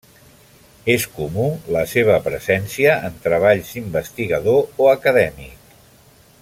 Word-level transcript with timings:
És 0.93 1.03
comú 1.17 1.43
la 1.75 1.83
seva 1.91 2.15
presència 2.29 2.97
en 3.11 3.21
treballs 3.27 3.75
investigador 3.83 4.85
o 4.87 4.93
acadèmic. 4.97 5.75